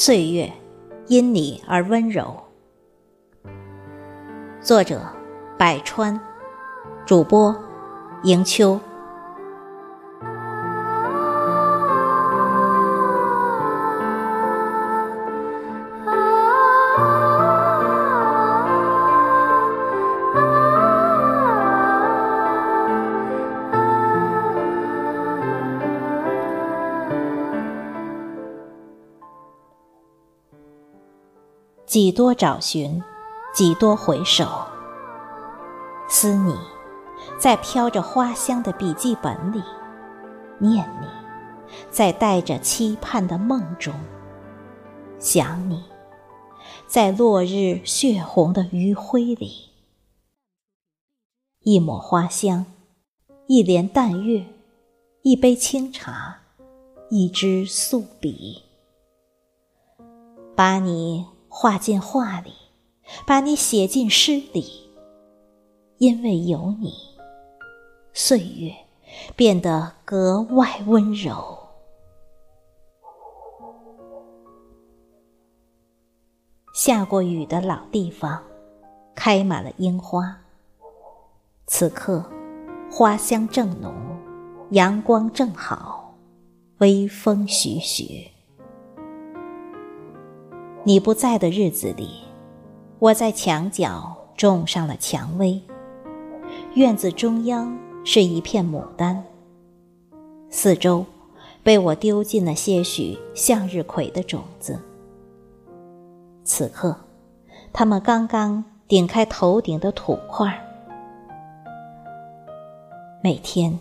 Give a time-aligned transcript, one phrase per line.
[0.00, 0.48] 岁月
[1.08, 2.32] 因你而温柔。
[4.60, 5.00] 作者：
[5.58, 6.20] 百川，
[7.04, 7.52] 主播：
[8.22, 8.78] 迎秋。
[31.88, 33.02] 几多找寻，
[33.54, 34.46] 几多回首。
[36.06, 36.54] 思你，
[37.40, 39.62] 在飘着花香的笔记本里；
[40.58, 41.06] 念你，
[41.90, 43.94] 在带着期盼的梦中；
[45.18, 45.82] 想你，
[46.86, 49.70] 在落日血红的余晖里。
[51.60, 52.66] 一抹花香，
[53.46, 54.44] 一帘淡月，
[55.22, 56.40] 一杯清茶，
[57.08, 58.62] 一支素笔，
[60.54, 61.37] 把你。
[61.60, 62.52] 画进画里，
[63.26, 64.92] 把你写进诗里。
[65.96, 66.94] 因为有你，
[68.12, 68.72] 岁月
[69.34, 71.58] 变得格外温柔。
[76.72, 78.40] 下过雨的老地方，
[79.16, 80.38] 开满了樱花。
[81.66, 82.24] 此刻，
[82.88, 83.92] 花香正浓，
[84.70, 86.14] 阳光正好，
[86.78, 88.37] 微风徐徐。
[90.88, 92.08] 你不在的日子里，
[92.98, 95.60] 我在墙角种上了蔷薇。
[96.72, 99.22] 院子中央是一片牡丹，
[100.48, 101.04] 四周
[101.62, 104.80] 被我丢进了些许向日葵的种子。
[106.42, 106.96] 此刻，
[107.70, 110.58] 它们刚刚顶开头顶的土块。
[113.22, 113.78] 每天，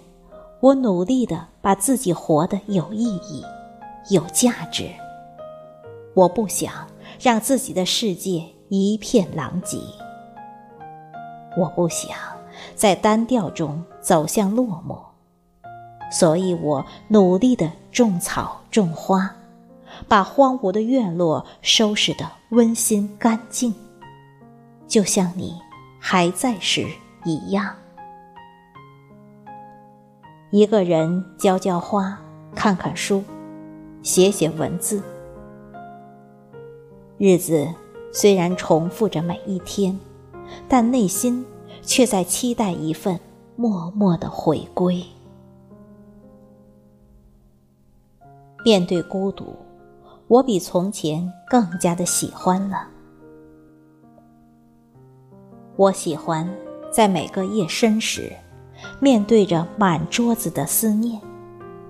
[0.59, 3.45] 我努力的把自己活得有意义、
[4.09, 4.89] 有价值。
[6.13, 6.85] 我不想。
[7.19, 9.77] 让自己的世界一片狼藉。
[11.57, 12.15] 我不想
[12.75, 14.99] 在单调中走向落寞，
[16.11, 19.35] 所以我努力的种草种花，
[20.07, 23.73] 把荒芜的院落收拾的温馨干净，
[24.87, 25.59] 就像你
[25.99, 26.85] 还在时
[27.25, 27.75] 一样。
[30.51, 32.17] 一个人浇浇花，
[32.55, 33.23] 看看书，
[34.01, 35.01] 写写文字。
[37.17, 37.67] 日子
[38.11, 39.97] 虽然重复着每一天，
[40.67, 41.43] 但内心
[41.81, 43.19] 却在期待一份
[43.55, 45.03] 默默的回归。
[48.63, 49.55] 面对孤独，
[50.27, 52.87] 我比从前更加的喜欢了。
[55.75, 56.47] 我喜欢
[56.91, 58.31] 在每个夜深时，
[58.99, 61.19] 面对着满桌子的思念，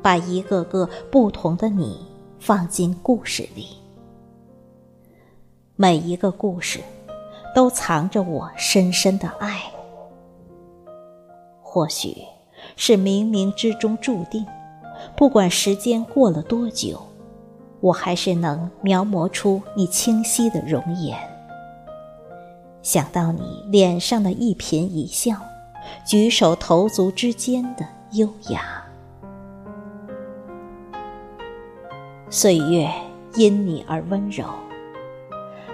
[0.02, 2.06] 把一个个不同的你
[2.40, 3.68] 放进故事里。
[5.80, 6.80] 每一个故事，
[7.54, 9.62] 都藏着我深深的爱。
[11.62, 12.18] 或许
[12.76, 14.44] 是冥冥之中注定，
[15.16, 17.00] 不管时间过了多久，
[17.80, 21.16] 我还是能描摹出你清晰的容颜。
[22.82, 25.36] 想到你脸上的一颦一笑，
[26.04, 28.84] 举手投足之间的优雅，
[32.32, 32.92] 岁月
[33.36, 34.44] 因你而温柔。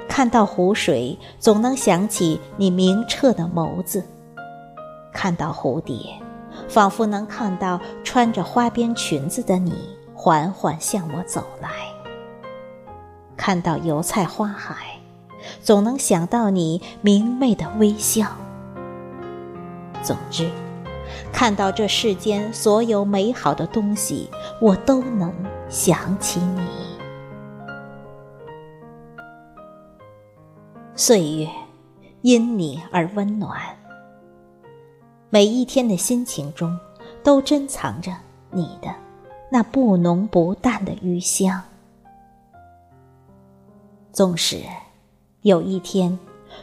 [0.08, 4.02] 看到湖水，总能想起你明澈的眸子；
[5.12, 5.98] 看到蝴蝶，
[6.70, 9.74] 仿佛能看到穿着花边裙子的你
[10.14, 11.70] 缓缓向我走来；
[13.36, 14.76] 看到油菜花海，
[15.62, 18.28] 总能想到你明媚的微笑。
[20.04, 20.48] 总之，
[21.32, 24.30] 看到这世间所有美好的东西，
[24.62, 25.34] 我都能
[25.70, 26.62] 想起你。
[31.06, 31.50] 岁月
[32.22, 33.60] 因你而温暖，
[35.30, 36.80] 每一天的心情中
[37.22, 38.16] 都珍藏着
[38.50, 38.96] 你的
[39.52, 41.62] 那不浓不淡的余香。
[44.14, 44.62] 纵使
[45.42, 46.18] 有一天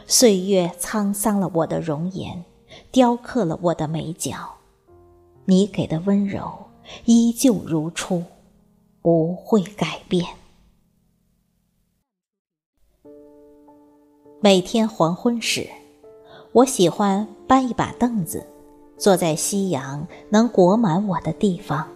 [0.07, 2.43] 岁月沧桑了我的容颜，
[2.91, 4.55] 雕刻了我的眉角，
[5.45, 6.51] 你给的温柔
[7.05, 8.23] 依旧如初，
[9.03, 10.40] 不会改变。
[14.43, 15.69] 每天黄昏时，
[16.51, 18.43] 我喜欢搬一把凳子，
[18.97, 21.87] 坐在夕阳能裹满我的地方。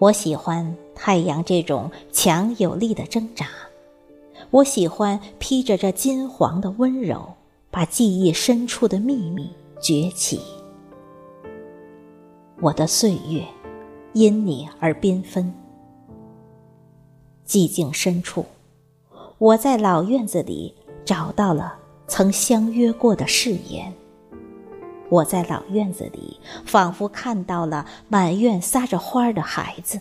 [0.00, 3.46] 我喜欢太阳这种强有力的挣扎，
[4.50, 7.24] 我喜欢披着这金黄的温柔，
[7.70, 9.48] 把记忆深处的秘密
[9.80, 10.40] 崛起。
[12.60, 13.44] 我的岁月
[14.14, 15.54] 因你而缤纷，
[17.46, 18.44] 寂静深处，
[19.44, 20.74] 我在老院子里
[21.04, 21.74] 找到了
[22.06, 23.92] 曾相约过的誓言。
[25.10, 30.00] 我在老院子里，仿佛看到了满院撒着花的孩子。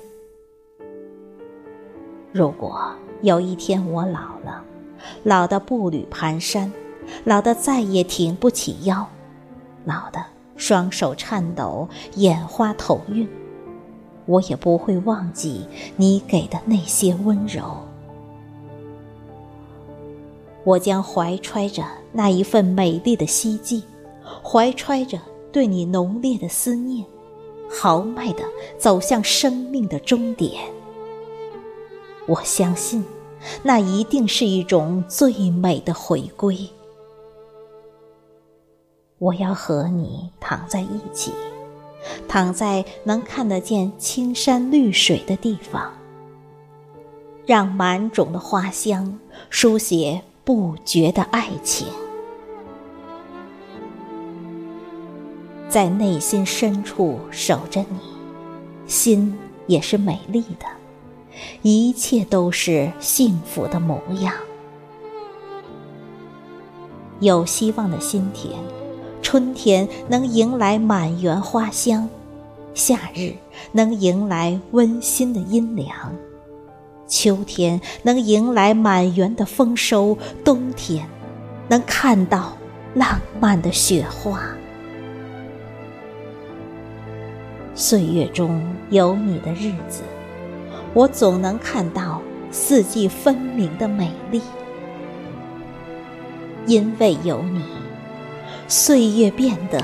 [2.31, 4.63] 如果有一天我老了，
[5.23, 6.71] 老的步履蹒跚，
[7.25, 9.05] 老的再也挺不起腰，
[9.83, 10.23] 老的
[10.55, 13.27] 双手颤抖，眼花头晕。
[14.25, 15.67] 我也不会忘记
[15.97, 17.75] 你给的那些温柔。
[20.63, 23.83] 我将怀揣着那一份美丽的希冀，
[24.43, 25.19] 怀揣着
[25.51, 27.05] 对你浓烈的思念，
[27.69, 28.43] 豪迈的
[28.77, 30.63] 走向生命的终点。
[32.27, 33.03] 我相信，
[33.61, 36.57] 那一定是一种最美的回归。
[39.19, 41.31] 我要和你躺在一起。
[42.27, 45.93] 躺在能看得见青山绿水的地方，
[47.45, 49.17] 让满种的花香
[49.49, 51.87] 书写不绝的爱情，
[55.69, 57.99] 在内心深处守着你，
[58.85, 59.37] 心
[59.67, 60.65] 也是美丽的，
[61.61, 64.33] 一切都是幸福的模样，
[67.21, 68.59] 有希望的心田。
[69.21, 72.09] 春天能迎来满园花香，
[72.73, 73.33] 夏日
[73.71, 76.13] 能迎来温馨的阴凉，
[77.07, 81.07] 秋天能迎来满园的丰收，冬天
[81.67, 82.57] 能看到
[82.93, 84.41] 浪漫的雪花。
[87.75, 90.01] 岁月中有你的日子，
[90.93, 92.21] 我总能看到
[92.51, 94.41] 四季分明的美丽，
[96.65, 97.63] 因为有你。
[98.67, 99.83] 岁月变得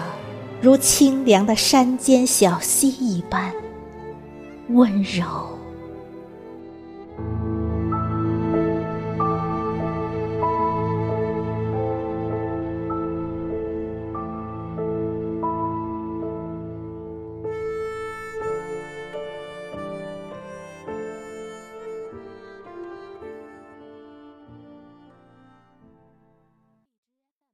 [0.61, 3.51] 如清凉的山间小溪一般
[4.69, 5.58] 温柔。